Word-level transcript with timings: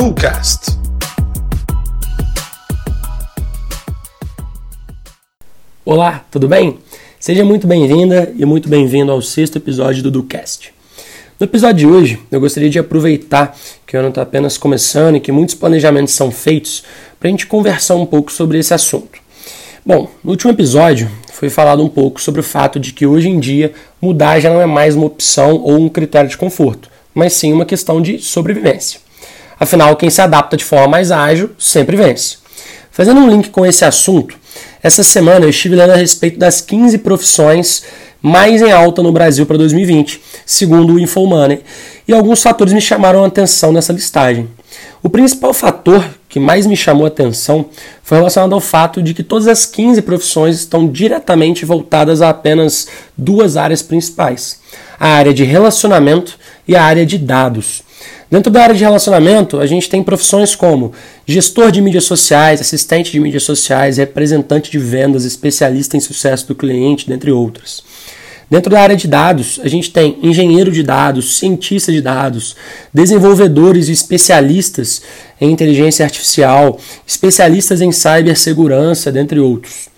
Ducast. 0.00 0.78
Olá, 5.84 6.24
tudo 6.30 6.46
bem? 6.46 6.78
Seja 7.18 7.44
muito 7.44 7.66
bem-vinda 7.66 8.32
e 8.38 8.44
muito 8.44 8.68
bem-vindo 8.68 9.10
ao 9.10 9.20
sexto 9.20 9.56
episódio 9.56 10.04
do 10.04 10.10
Ducast. 10.12 10.72
No 11.40 11.46
episódio 11.46 11.78
de 11.78 11.86
hoje, 11.88 12.20
eu 12.30 12.38
gostaria 12.38 12.70
de 12.70 12.78
aproveitar 12.78 13.58
que 13.84 13.96
o 13.96 13.98
ano 13.98 14.10
está 14.10 14.22
apenas 14.22 14.56
começando 14.56 15.16
e 15.16 15.20
que 15.20 15.32
muitos 15.32 15.56
planejamentos 15.56 16.14
são 16.14 16.30
feitos 16.30 16.84
para 17.18 17.26
a 17.26 17.30
gente 17.32 17.48
conversar 17.48 17.96
um 17.96 18.06
pouco 18.06 18.30
sobre 18.30 18.56
esse 18.56 18.72
assunto. 18.72 19.18
Bom, 19.84 20.08
no 20.22 20.30
último 20.30 20.52
episódio 20.52 21.10
foi 21.32 21.50
falado 21.50 21.82
um 21.82 21.88
pouco 21.88 22.20
sobre 22.20 22.40
o 22.40 22.44
fato 22.44 22.78
de 22.78 22.92
que 22.92 23.04
hoje 23.04 23.28
em 23.28 23.40
dia 23.40 23.72
mudar 24.00 24.38
já 24.38 24.48
não 24.48 24.60
é 24.60 24.66
mais 24.66 24.94
uma 24.94 25.06
opção 25.06 25.56
ou 25.56 25.76
um 25.76 25.88
critério 25.88 26.30
de 26.30 26.38
conforto, 26.38 26.88
mas 27.12 27.32
sim 27.32 27.52
uma 27.52 27.66
questão 27.66 28.00
de 28.00 28.20
sobrevivência. 28.20 29.07
Afinal, 29.58 29.96
quem 29.96 30.10
se 30.10 30.20
adapta 30.20 30.56
de 30.56 30.64
forma 30.64 30.88
mais 30.88 31.10
ágil 31.10 31.50
sempre 31.58 31.96
vence. 31.96 32.38
Fazendo 32.90 33.20
um 33.20 33.30
link 33.30 33.50
com 33.50 33.64
esse 33.64 33.84
assunto, 33.84 34.36
essa 34.82 35.02
semana 35.02 35.44
eu 35.44 35.50
estive 35.50 35.76
lendo 35.76 35.92
a 35.92 35.96
respeito 35.96 36.38
das 36.38 36.60
15 36.60 36.98
profissões 36.98 37.84
mais 38.20 38.60
em 38.60 38.72
alta 38.72 39.02
no 39.02 39.12
Brasil 39.12 39.46
para 39.46 39.56
2020, 39.56 40.20
segundo 40.44 40.94
o 40.94 40.98
InfoMoney, 40.98 41.62
e 42.06 42.12
alguns 42.12 42.42
fatores 42.42 42.72
me 42.72 42.80
chamaram 42.80 43.22
a 43.22 43.26
atenção 43.26 43.72
nessa 43.72 43.92
listagem. 43.92 44.48
O 45.02 45.08
principal 45.08 45.54
fator 45.54 46.04
que 46.28 46.40
mais 46.40 46.66
me 46.66 46.76
chamou 46.76 47.04
a 47.04 47.08
atenção 47.08 47.66
foi 48.02 48.18
relacionado 48.18 48.52
ao 48.52 48.60
fato 48.60 49.02
de 49.02 49.14
que 49.14 49.22
todas 49.22 49.46
as 49.46 49.64
15 49.64 50.02
profissões 50.02 50.56
estão 50.56 50.88
diretamente 50.88 51.64
voltadas 51.64 52.20
a 52.20 52.28
apenas 52.28 52.88
duas 53.16 53.56
áreas 53.56 53.80
principais: 53.80 54.60
a 54.98 55.08
área 55.08 55.32
de 55.32 55.44
relacionamento 55.44 56.38
e 56.66 56.76
a 56.76 56.82
área 56.82 57.06
de 57.06 57.16
dados. 57.16 57.82
Dentro 58.30 58.52
da 58.52 58.62
área 58.62 58.74
de 58.74 58.84
relacionamento, 58.84 59.58
a 59.58 59.66
gente 59.66 59.88
tem 59.88 60.02
profissões 60.02 60.54
como 60.54 60.92
gestor 61.26 61.70
de 61.70 61.80
mídias 61.80 62.04
sociais, 62.04 62.60
assistente 62.60 63.10
de 63.10 63.18
mídias 63.18 63.42
sociais, 63.42 63.96
representante 63.96 64.70
de 64.70 64.78
vendas, 64.78 65.24
especialista 65.24 65.96
em 65.96 66.00
sucesso 66.00 66.46
do 66.46 66.54
cliente, 66.54 67.08
dentre 67.08 67.32
outras. 67.32 67.82
Dentro 68.50 68.70
da 68.70 68.80
área 68.80 68.96
de 68.96 69.08
dados, 69.08 69.58
a 69.62 69.68
gente 69.68 69.90
tem 69.90 70.18
engenheiro 70.22 70.70
de 70.70 70.82
dados, 70.82 71.38
cientista 71.38 71.90
de 71.90 72.02
dados, 72.02 72.54
desenvolvedores 72.92 73.88
e 73.88 73.92
especialistas 73.92 75.02
em 75.40 75.50
inteligência 75.50 76.04
artificial, 76.04 76.78
especialistas 77.06 77.80
em 77.80 77.92
cibersegurança, 77.92 79.10
dentre 79.10 79.38
outros. 79.38 79.88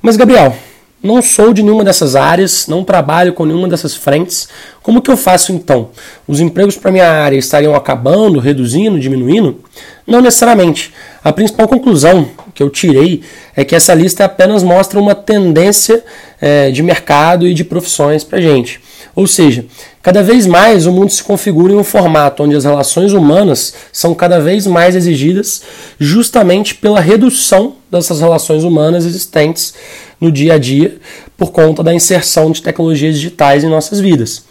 Mas, 0.00 0.16
Gabriel, 0.16 0.54
não 1.02 1.22
sou 1.22 1.52
de 1.52 1.62
nenhuma 1.62 1.84
dessas 1.84 2.16
áreas, 2.16 2.66
não 2.66 2.82
trabalho 2.82 3.32
com 3.32 3.44
nenhuma 3.44 3.68
dessas 3.68 3.94
frentes. 3.94 4.48
Como 4.82 5.00
que 5.00 5.10
eu 5.10 5.16
faço 5.16 5.52
então? 5.52 5.90
Os 6.26 6.40
empregos 6.40 6.76
para 6.76 6.90
minha 6.90 7.08
área 7.08 7.36
estariam 7.36 7.74
acabando, 7.74 8.40
reduzindo, 8.40 8.98
diminuindo? 8.98 9.60
Não 10.06 10.20
necessariamente. 10.20 10.92
A 11.22 11.32
principal 11.32 11.68
conclusão 11.68 12.28
que 12.54 12.62
eu 12.62 12.70
tirei 12.70 13.22
é 13.54 13.64
que 13.64 13.76
essa 13.76 13.94
lista 13.94 14.24
apenas 14.24 14.62
mostra 14.62 14.98
uma 14.98 15.14
tendência 15.14 16.04
é, 16.40 16.70
de 16.70 16.82
mercado 16.82 17.46
e 17.46 17.54
de 17.54 17.64
profissões 17.64 18.24
para 18.24 18.40
gente. 18.40 18.80
Ou 19.14 19.26
seja, 19.26 19.64
cada 20.02 20.22
vez 20.22 20.46
mais 20.46 20.86
o 20.86 20.92
mundo 20.92 21.10
se 21.10 21.24
configura 21.24 21.72
em 21.72 21.76
um 21.76 21.84
formato 21.84 22.42
onde 22.42 22.54
as 22.54 22.64
relações 22.64 23.12
humanas 23.12 23.74
são 23.92 24.14
cada 24.14 24.38
vez 24.38 24.66
mais 24.66 24.94
exigidas, 24.94 25.62
justamente 25.98 26.74
pela 26.74 27.00
redução 27.00 27.76
dessas 27.90 28.20
relações 28.20 28.62
humanas 28.62 29.04
existentes 29.04 29.74
no 30.20 30.30
dia 30.30 30.54
a 30.54 30.58
dia 30.58 30.98
por 31.36 31.50
conta 31.50 31.82
da 31.82 31.94
inserção 31.94 32.50
de 32.50 32.62
tecnologias 32.62 33.16
digitais 33.16 33.64
em 33.64 33.68
nossas 33.68 34.00
vidas. 34.00 34.44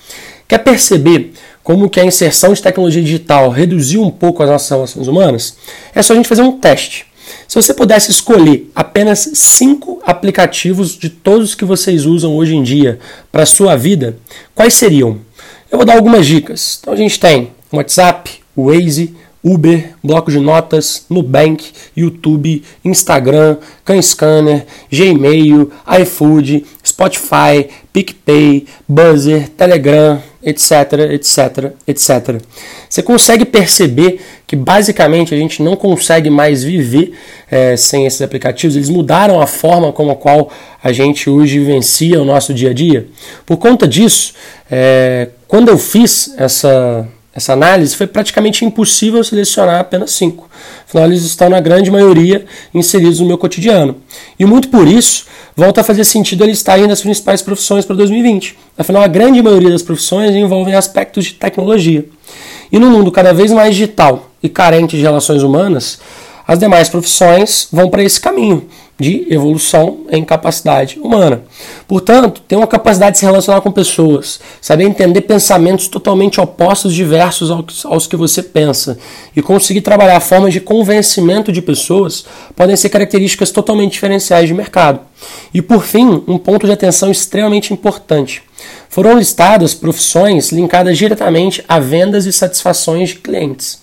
Quer 0.47 0.59
perceber 0.59 1.33
como 1.63 1.89
que 1.89 1.99
a 1.99 2.05
inserção 2.05 2.53
de 2.53 2.61
tecnologia 2.61 3.01
digital 3.01 3.49
reduziu 3.49 4.01
um 4.01 4.09
pouco 4.09 4.41
as 4.41 4.49
nossas 4.49 4.69
relações 4.69 5.07
humanas? 5.07 5.57
É 5.93 6.01
só 6.01 6.13
a 6.13 6.15
gente 6.15 6.29
fazer 6.29 6.41
um 6.41 6.53
teste. 6.59 7.05
Você 7.57 7.73
pudesse 7.73 8.11
escolher 8.11 8.69
apenas 8.75 9.31
cinco 9.33 9.99
aplicativos 10.05 10.95
de 10.95 11.09
todos 11.09 11.55
que 11.55 11.65
vocês 11.65 12.05
usam 12.05 12.37
hoje 12.37 12.55
em 12.55 12.61
dia 12.61 12.99
para 13.31 13.41
a 13.41 13.47
sua 13.47 13.75
vida, 13.75 14.15
quais 14.53 14.75
seriam? 14.75 15.21
Eu 15.71 15.79
vou 15.79 15.85
dar 15.85 15.95
algumas 15.95 16.27
dicas. 16.27 16.77
Então 16.79 16.93
a 16.93 16.95
gente 16.95 17.19
tem 17.19 17.49
WhatsApp, 17.73 18.29
Waze, 18.55 19.15
Uber, 19.43 19.95
bloco 20.03 20.29
de 20.29 20.39
notas, 20.39 21.07
Nubank, 21.09 21.71
YouTube, 21.95 22.61
Instagram, 22.85 23.57
CanScanner, 23.83 24.67
Gmail, 24.91 25.71
iFood, 25.99 26.63
Spotify, 26.85 27.69
PicPay, 27.91 28.67
Buzzer, 28.87 29.49
Telegram, 29.49 30.21
etc, 30.47 31.11
etc, 31.11 31.73
etc. 31.85 32.41
Você 32.89 33.03
consegue 33.03 33.43
perceber 33.43 34.21
que 34.47 34.55
basicamente 34.55 35.35
a 35.35 35.37
gente 35.37 35.61
não 35.61 35.75
consegue 35.75 36.29
mais 36.29 36.63
viver 36.63 37.11
é, 37.51 37.75
sem 37.75 38.05
esses 38.05 38.21
aplicativos? 38.21 38.77
Eles 38.77 38.89
mudaram 38.89 39.41
a 39.41 39.45
forma 39.45 39.91
como 39.91 40.11
a 40.11 40.15
qual 40.15 40.49
a 40.81 40.93
gente 40.93 41.29
hoje 41.29 41.59
vivencia 41.59 42.21
o 42.21 42.23
nosso 42.23 42.53
dia 42.53 42.69
a 42.69 42.73
dia. 42.73 43.07
Por 43.45 43.57
conta 43.57 43.85
disso, 43.85 44.33
é, 44.71 45.27
quando 45.49 45.67
eu 45.67 45.77
fiz 45.77 46.33
essa 46.37 47.05
essa 47.37 47.53
análise, 47.53 47.95
foi 47.95 48.07
praticamente 48.07 48.65
impossível 48.65 49.23
selecionar 49.23 49.79
apenas 49.79 50.09
cinco. 50.09 50.49
Afinal, 50.87 51.05
eles 51.05 51.23
estão, 51.23 51.47
na 51.47 51.59
grande 51.59 51.91
maioria, 51.91 52.43
inseridos 52.73 53.19
no 53.19 53.27
meu 53.27 53.37
cotidiano. 53.37 53.97
E 54.39 54.45
muito 54.45 54.69
por 54.69 54.87
isso, 54.87 55.27
volta 55.55 55.81
a 55.81 55.83
fazer 55.83 56.03
sentido 56.03 56.43
eles 56.43 56.57
estarem 56.57 56.87
nas 56.87 56.99
principais 56.99 57.43
profissões 57.43 57.85
para 57.85 57.95
2020. 57.95 58.57
Afinal, 58.75 59.03
a 59.03 59.07
grande 59.07 59.39
maioria 59.43 59.69
das 59.69 59.83
profissões 59.83 60.35
envolvem 60.35 60.73
aspectos 60.73 61.25
de 61.25 61.35
tecnologia. 61.35 62.05
E 62.71 62.79
no 62.79 62.89
mundo 62.89 63.11
cada 63.11 63.31
vez 63.31 63.51
mais 63.51 63.75
digital 63.75 64.31
e 64.41 64.49
carente 64.49 64.97
de 64.97 65.03
relações 65.03 65.43
humanas, 65.43 65.99
as 66.47 66.57
demais 66.57 66.89
profissões 66.89 67.67
vão 67.71 67.87
para 67.87 68.01
esse 68.01 68.19
caminho 68.19 68.67
de 68.99 69.27
evolução 69.29 69.99
em 70.09 70.23
capacidade 70.23 70.99
humana. 70.99 71.43
Portanto, 71.87 72.41
ter 72.47 72.55
uma 72.55 72.65
capacidade 72.65 73.13
de 73.13 73.19
se 73.19 73.25
relacionar 73.25 73.61
com 73.61 73.71
pessoas, 73.71 74.39
saber 74.59 74.85
entender 74.85 75.21
pensamentos 75.21 75.87
totalmente 75.87 76.41
opostos, 76.41 76.93
diversos 76.93 77.51
aos 77.85 78.07
que 78.07 78.15
você 78.15 78.41
pensa 78.41 78.97
e 79.35 79.41
conseguir 79.41 79.81
trabalhar 79.81 80.19
formas 80.19 80.51
de 80.51 80.59
convencimento 80.59 81.51
de 81.51 81.61
pessoas 81.61 82.25
podem 82.55 82.75
ser 82.75 82.89
características 82.89 83.51
totalmente 83.51 83.93
diferenciais 83.93 84.47
de 84.47 84.53
mercado. 84.53 85.01
E 85.53 85.61
por 85.61 85.83
fim, 85.83 86.23
um 86.27 86.37
ponto 86.37 86.65
de 86.65 86.71
atenção 86.71 87.11
extremamente 87.11 87.73
importante. 87.73 88.41
Foram 88.89 89.17
listadas 89.17 89.75
profissões 89.75 90.51
linkadas 90.51 90.97
diretamente 90.97 91.63
a 91.67 91.79
vendas 91.79 92.25
e 92.25 92.33
satisfações 92.33 93.09
de 93.09 93.15
clientes. 93.15 93.79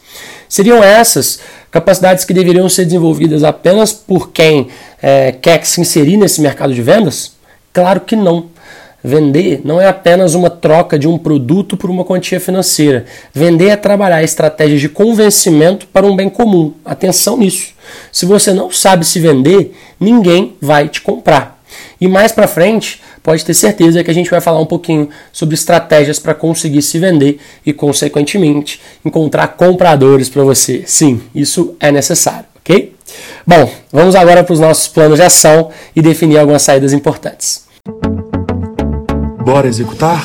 Seriam 0.55 0.85
essas 0.85 1.41
capacidades 1.69 2.25
que 2.25 2.33
deveriam 2.33 2.69
ser 2.69 2.85
desenvolvidas 2.85 3.43
apenas 3.43 3.93
por 3.93 4.31
quem 4.31 4.69
é, 5.03 5.33
quer 5.33 5.67
se 5.67 5.81
inserir 5.81 6.17
nesse 6.17 6.41
mercado 6.41 6.73
de 6.73 6.81
vendas? 6.81 7.33
Claro 7.73 8.03
que 8.03 8.15
não. 8.15 8.47
Vender 9.03 9.63
não 9.65 9.81
é 9.81 9.89
apenas 9.89 10.33
uma 10.37 10.49
troca 10.49 10.97
de 10.97 11.09
um 11.09 11.19
produto 11.19 11.77
por 11.77 11.91
uma 11.91 12.05
quantia 12.05 12.39
financeira. 12.39 13.05
Vender 13.35 13.71
é 13.71 13.77
trabalhar 13.77 14.23
estratégias 14.23 14.81
de 14.81 14.89
convencimento 14.89 15.89
para 15.89 16.07
um 16.07 16.15
bem 16.15 16.31
comum. 16.31 16.73
Atenção 16.85 17.37
nisso. 17.37 17.73
Se 18.13 18.25
você 18.25 18.53
não 18.53 18.71
sabe 18.71 19.05
se 19.05 19.19
vender, 19.19 19.77
ninguém 19.99 20.55
vai 20.61 20.89
te 20.89 21.01
comprar. 21.01 21.61
E 22.01 22.07
mais 22.07 22.31
para 22.31 22.47
frente, 22.47 23.03
pode 23.25 23.43
ter 23.43 23.55
certeza 23.55 24.05
que 24.05 24.11
a 24.11 24.15
gente 24.15 24.31
vai 24.31 24.39
falar 24.39 24.61
um 24.61 24.67
pouquinho 24.67 25.09
sobre 25.33 25.55
estratégias 25.55 26.19
para 26.19 26.35
conseguir 26.35 26.83
se 26.83 26.99
vender 26.99 27.41
e, 27.65 27.73
consequentemente, 27.73 28.79
encontrar 29.03 29.49
compradores 29.49 30.29
para 30.29 30.45
você. 30.45 30.85
Sim, 30.87 31.23
isso 31.35 31.75
é 31.81 31.91
necessário, 31.91 32.45
ok? 32.55 32.95
Bom, 33.47 33.73
vamos 33.91 34.15
agora 34.15 34.45
para 34.45 34.53
os 34.53 34.61
nossos 34.61 34.89
planos 34.89 35.19
de 35.19 35.25
ação 35.25 35.71
e 35.97 36.03
definir 36.03 36.37
algumas 36.37 36.61
saídas 36.61 36.93
importantes. 36.93 37.65
Bora 39.43 39.69
executar? 39.69 40.23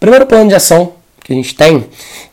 Primeiro 0.00 0.26
plano 0.26 0.48
de 0.48 0.56
ação 0.56 0.92
que 1.22 1.32
a 1.32 1.36
gente 1.36 1.54
tem, 1.54 1.84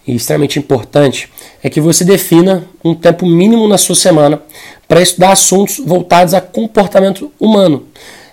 e 0.06 0.16
extremamente 0.16 0.60
importante, 0.60 1.28
é 1.64 1.70
que 1.70 1.80
você 1.80 2.04
defina 2.04 2.66
um 2.84 2.94
tempo 2.94 3.26
mínimo 3.26 3.68
na 3.68 3.78
sua 3.78 3.96
semana 3.96 4.42
para 4.88 5.02
estudar 5.02 5.32
assuntos 5.32 5.80
voltados 5.80 6.34
a 6.34 6.42
comportamento 6.42 7.32
humano. 7.40 7.88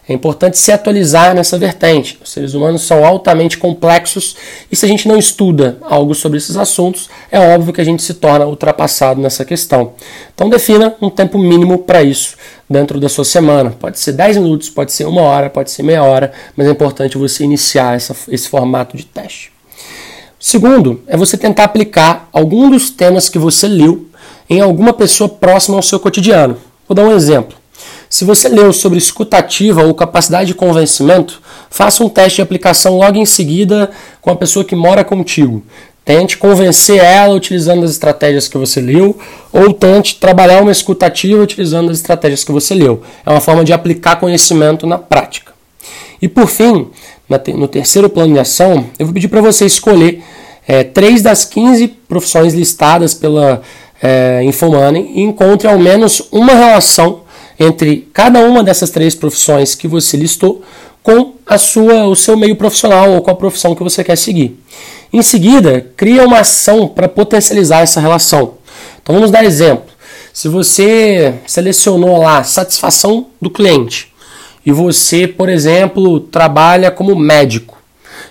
É 0.08 0.12
importante 0.12 0.58
se 0.58 0.72
atualizar 0.72 1.32
nessa 1.36 1.56
vertente. 1.56 2.18
Os 2.20 2.32
seres 2.32 2.52
humanos 2.52 2.82
são 2.82 3.04
altamente 3.04 3.56
complexos 3.56 4.36
e 4.68 4.74
se 4.74 4.84
a 4.84 4.88
gente 4.88 5.06
não 5.06 5.16
estuda 5.16 5.78
algo 5.82 6.16
sobre 6.16 6.36
esses 6.36 6.56
assuntos, 6.56 7.08
é 7.30 7.38
óbvio 7.38 7.72
que 7.72 7.80
a 7.80 7.84
gente 7.84 8.02
se 8.02 8.14
torna 8.14 8.44
ultrapassado 8.44 9.20
nessa 9.20 9.44
questão. 9.44 9.92
Então 10.34 10.50
defina 10.50 10.96
um 11.00 11.08
tempo 11.08 11.38
mínimo 11.38 11.78
para 11.78 12.02
isso 12.02 12.34
dentro 12.68 12.98
da 12.98 13.08
sua 13.08 13.24
semana. 13.24 13.70
Pode 13.70 14.00
ser 14.00 14.12
10 14.14 14.38
minutos, 14.38 14.68
pode 14.68 14.90
ser 14.90 15.04
uma 15.04 15.22
hora, 15.22 15.48
pode 15.48 15.70
ser 15.70 15.84
meia 15.84 16.02
hora, 16.02 16.32
mas 16.56 16.66
é 16.66 16.70
importante 16.72 17.16
você 17.16 17.44
iniciar 17.44 17.94
essa, 17.94 18.16
esse 18.28 18.48
formato 18.48 18.96
de 18.96 19.06
teste. 19.06 19.52
Segundo, 20.42 21.02
é 21.06 21.18
você 21.18 21.36
tentar 21.36 21.64
aplicar 21.64 22.26
algum 22.32 22.70
dos 22.70 22.88
temas 22.88 23.28
que 23.28 23.38
você 23.38 23.68
leu 23.68 24.06
em 24.48 24.58
alguma 24.58 24.94
pessoa 24.94 25.28
próxima 25.28 25.76
ao 25.76 25.82
seu 25.82 26.00
cotidiano. 26.00 26.56
Vou 26.88 26.94
dar 26.94 27.04
um 27.04 27.12
exemplo. 27.12 27.58
Se 28.08 28.24
você 28.24 28.48
leu 28.48 28.72
sobre 28.72 28.96
escutativa 28.96 29.84
ou 29.84 29.94
capacidade 29.94 30.46
de 30.46 30.54
convencimento, 30.54 31.42
faça 31.68 32.02
um 32.02 32.08
teste 32.08 32.36
de 32.36 32.42
aplicação 32.42 32.96
logo 32.96 33.18
em 33.18 33.26
seguida 33.26 33.90
com 34.22 34.30
a 34.30 34.36
pessoa 34.36 34.64
que 34.64 34.74
mora 34.74 35.04
contigo. 35.04 35.62
Tente 36.06 36.38
convencer 36.38 36.96
ela 36.96 37.34
utilizando 37.34 37.84
as 37.84 37.90
estratégias 37.90 38.48
que 38.48 38.56
você 38.56 38.80
leu, 38.80 39.18
ou 39.52 39.74
tente 39.74 40.18
trabalhar 40.18 40.62
uma 40.62 40.72
escutativa 40.72 41.42
utilizando 41.42 41.90
as 41.90 41.98
estratégias 41.98 42.42
que 42.42 42.50
você 42.50 42.74
leu. 42.74 43.02
É 43.26 43.30
uma 43.30 43.42
forma 43.42 43.62
de 43.62 43.74
aplicar 43.74 44.16
conhecimento 44.16 44.86
na 44.86 44.96
prática. 44.96 45.52
E 46.20 46.28
por 46.28 46.48
fim, 46.48 46.88
no 47.54 47.68
terceiro 47.68 48.10
plano 48.10 48.34
de 48.34 48.40
ação, 48.40 48.86
eu 48.98 49.06
vou 49.06 49.14
pedir 49.14 49.28
para 49.28 49.40
você 49.40 49.64
escolher 49.64 50.22
é, 50.66 50.82
três 50.82 51.22
das 51.22 51.44
15 51.44 51.86
profissões 52.08 52.54
listadas 52.54 53.14
pela 53.14 53.62
é, 54.02 54.42
Infomoney 54.42 55.12
e 55.14 55.22
encontre 55.22 55.68
ao 55.68 55.78
menos 55.78 56.22
uma 56.32 56.52
relação 56.52 57.20
entre 57.58 58.08
cada 58.12 58.40
uma 58.40 58.64
dessas 58.64 58.90
três 58.90 59.14
profissões 59.14 59.74
que 59.74 59.86
você 59.86 60.16
listou 60.16 60.62
com 61.02 61.34
a 61.46 61.56
sua, 61.56 62.06
o 62.06 62.16
seu 62.16 62.36
meio 62.36 62.56
profissional 62.56 63.12
ou 63.12 63.22
com 63.22 63.30
a 63.30 63.34
profissão 63.34 63.74
que 63.74 63.82
você 63.82 64.02
quer 64.02 64.16
seguir. 64.16 64.58
Em 65.12 65.22
seguida, 65.22 65.86
cria 65.96 66.26
uma 66.26 66.40
ação 66.40 66.88
para 66.88 67.08
potencializar 67.08 67.80
essa 67.80 68.00
relação. 68.00 68.54
Então 69.02 69.14
vamos 69.14 69.30
dar 69.30 69.44
exemplo. 69.44 69.84
Se 70.32 70.48
você 70.48 71.34
selecionou 71.46 72.18
lá 72.18 72.42
satisfação 72.42 73.26
do 73.40 73.50
cliente 73.50 74.09
e 74.64 74.72
você, 74.72 75.26
por 75.26 75.48
exemplo, 75.48 76.20
trabalha 76.20 76.90
como 76.90 77.16
médico, 77.16 77.78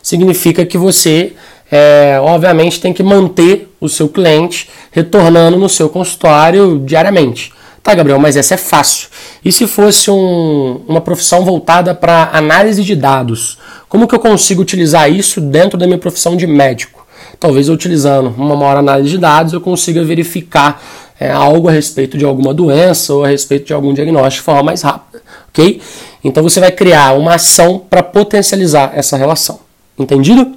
significa 0.01 0.65
que 0.65 0.77
você, 0.77 1.33
é, 1.71 2.19
obviamente, 2.21 2.79
tem 2.79 2.93
que 2.93 3.03
manter 3.03 3.73
o 3.79 3.89
seu 3.89 4.09
cliente 4.09 4.69
retornando 4.91 5.57
no 5.57 5.69
seu 5.69 5.89
consultório 5.89 6.79
diariamente. 6.85 7.51
Tá, 7.81 7.95
Gabriel, 7.95 8.19
mas 8.19 8.35
essa 8.35 8.55
é 8.55 8.57
fácil. 8.57 9.07
E 9.43 9.51
se 9.51 9.65
fosse 9.65 10.11
um, 10.11 10.81
uma 10.87 11.01
profissão 11.01 11.45
voltada 11.45 11.95
para 11.95 12.29
análise 12.33 12.83
de 12.83 12.95
dados? 12.95 13.57
Como 13.87 14.07
que 14.07 14.13
eu 14.13 14.19
consigo 14.19 14.61
utilizar 14.61 15.09
isso 15.11 15.39
dentro 15.39 15.77
da 15.77 15.87
minha 15.87 15.97
profissão 15.97 16.35
de 16.35 16.45
médico? 16.45 17.07
Talvez 17.39 17.69
utilizando 17.69 18.33
uma 18.37 18.55
maior 18.55 18.77
análise 18.77 19.09
de 19.09 19.17
dados 19.17 19.53
eu 19.53 19.61
consiga 19.61 20.03
verificar 20.03 20.81
é, 21.19 21.31
algo 21.31 21.67
a 21.67 21.71
respeito 21.71 22.17
de 22.17 22.25
alguma 22.25 22.53
doença 22.53 23.13
ou 23.13 23.23
a 23.23 23.27
respeito 23.27 23.67
de 23.67 23.73
algum 23.73 23.93
diagnóstico 23.93 24.41
de 24.41 24.45
forma 24.45 24.63
mais 24.63 24.81
rápida, 24.81 25.21
ok? 25.49 25.81
Então 26.23 26.43
você 26.43 26.59
vai 26.59 26.71
criar 26.71 27.13
uma 27.17 27.35
ação 27.35 27.81
para 27.89 28.03
potencializar 28.03 28.91
essa 28.95 29.17
relação. 29.17 29.59
Entendido? 29.97 30.55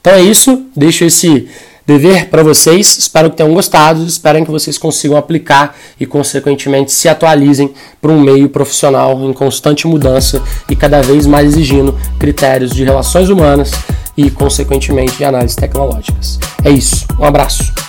Então 0.00 0.12
é 0.12 0.22
isso. 0.22 0.66
Deixo 0.76 1.04
esse 1.04 1.48
dever 1.86 2.28
para 2.28 2.42
vocês. 2.42 2.98
Espero 2.98 3.30
que 3.30 3.36
tenham 3.36 3.52
gostado, 3.52 4.04
espero 4.04 4.44
que 4.44 4.50
vocês 4.50 4.78
consigam 4.78 5.16
aplicar 5.16 5.76
e, 5.98 6.06
consequentemente, 6.06 6.92
se 6.92 7.08
atualizem 7.08 7.72
para 8.00 8.10
um 8.10 8.20
meio 8.20 8.48
profissional 8.48 9.22
em 9.22 9.32
constante 9.32 9.86
mudança 9.86 10.42
e 10.68 10.76
cada 10.76 11.02
vez 11.02 11.26
mais 11.26 11.48
exigindo 11.48 11.98
critérios 12.18 12.70
de 12.70 12.84
relações 12.84 13.28
humanas 13.28 13.72
e, 14.16 14.30
consequentemente, 14.30 15.16
de 15.16 15.24
análises 15.24 15.56
tecnológicas. 15.56 16.38
É 16.64 16.70
isso. 16.70 17.06
Um 17.18 17.24
abraço. 17.24 17.83